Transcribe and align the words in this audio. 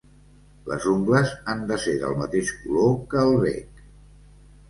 Les 0.69 0.85
ungles 0.91 1.33
han 1.51 1.59
de 1.71 1.77
ser 1.83 1.93
del 2.05 2.17
mateix 2.21 2.53
color 2.63 2.97
que 3.13 3.21
el 3.27 3.37
bec. 3.47 3.85